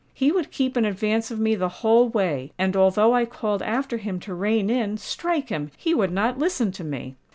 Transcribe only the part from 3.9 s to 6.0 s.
him to rein in—strike him!—he